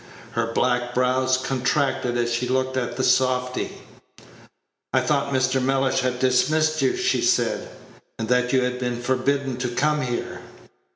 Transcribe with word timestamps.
Her 0.31 0.47
black 0.47 0.95
brows 0.95 1.37
contracted 1.37 2.17
as 2.17 2.33
she 2.33 2.47
looked 2.47 2.75
at 2.75 2.97
the 2.97 3.03
softy. 3.03 3.83
"I 4.91 4.99
thought 4.99 5.31
Mr. 5.31 5.61
Mellish 5.61 5.99
had 5.99 6.17
dismissed 6.17 6.81
you," 6.81 6.97
she 6.97 7.21
said, 7.21 7.69
"and 8.17 8.27
that 8.27 8.51
you 8.51 8.61
had 8.63 8.79
been 8.79 8.99
forbidden 8.99 9.57
to 9.57 9.67
come 9.69 10.01
here." 10.01 10.41